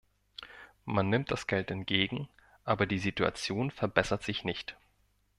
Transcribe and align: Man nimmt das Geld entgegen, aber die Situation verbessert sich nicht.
Man 0.85 1.09
nimmt 1.11 1.29
das 1.29 1.45
Geld 1.45 1.69
entgegen, 1.69 2.27
aber 2.63 2.87
die 2.87 2.97
Situation 2.97 3.69
verbessert 3.69 4.23
sich 4.23 4.43
nicht. 4.43 4.75